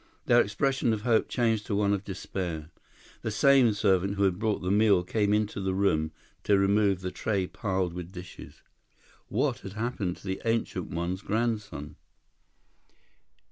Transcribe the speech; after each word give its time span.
Their 0.25 0.41
expression 0.41 0.93
of 0.93 1.01
hope 1.03 1.29
changed 1.29 1.67
to 1.67 1.75
one 1.75 1.93
of 1.93 2.03
despair. 2.03 2.71
The 3.21 3.29
same 3.29 3.71
servant 3.71 4.15
who 4.15 4.23
had 4.23 4.39
brought 4.39 4.63
the 4.63 4.71
meal 4.71 5.03
came 5.03 5.31
into 5.31 5.61
the 5.61 5.75
room 5.75 6.11
to 6.43 6.57
remove 6.57 7.01
the 7.01 7.11
tray 7.11 7.45
piled 7.45 7.93
with 7.93 8.11
dishes. 8.11 8.63
What 9.27 9.59
had 9.59 9.73
happened 9.73 10.17
to 10.17 10.25
the 10.25 10.41
Ancient 10.43 10.87
One's 10.89 11.21
grandson? 11.21 11.97